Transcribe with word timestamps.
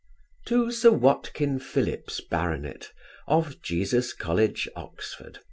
To 0.47 0.71
Sir 0.71 0.89
WATKIN 0.93 1.59
PHILLIPS, 1.59 2.21
Bart. 2.21 2.91
of 3.27 3.61
Jesus 3.61 4.13
college, 4.13 4.67
Oxon. 4.75 5.35